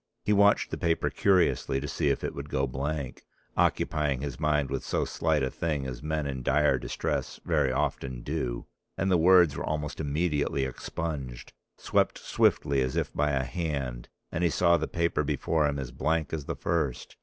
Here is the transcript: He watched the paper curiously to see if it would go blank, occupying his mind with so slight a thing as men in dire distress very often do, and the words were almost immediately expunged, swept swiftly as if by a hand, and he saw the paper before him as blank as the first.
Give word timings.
He 0.23 0.33
watched 0.33 0.71
the 0.71 0.79
paper 0.79 1.11
curiously 1.11 1.79
to 1.79 1.87
see 1.87 2.09
if 2.09 2.23
it 2.23 2.33
would 2.33 2.49
go 2.49 2.65
blank, 2.65 3.23
occupying 3.55 4.21
his 4.21 4.39
mind 4.39 4.71
with 4.71 4.83
so 4.83 5.05
slight 5.05 5.43
a 5.43 5.51
thing 5.51 5.85
as 5.85 6.01
men 6.01 6.25
in 6.25 6.41
dire 6.41 6.79
distress 6.79 7.39
very 7.45 7.71
often 7.71 8.23
do, 8.23 8.65
and 8.97 9.11
the 9.11 9.17
words 9.17 9.55
were 9.55 9.63
almost 9.63 9.99
immediately 9.99 10.65
expunged, 10.65 11.53
swept 11.77 12.17
swiftly 12.17 12.81
as 12.81 12.95
if 12.95 13.13
by 13.13 13.29
a 13.29 13.43
hand, 13.43 14.09
and 14.31 14.43
he 14.43 14.49
saw 14.49 14.75
the 14.75 14.87
paper 14.87 15.23
before 15.23 15.67
him 15.67 15.77
as 15.77 15.91
blank 15.91 16.33
as 16.33 16.45
the 16.45 16.55
first. 16.55 17.15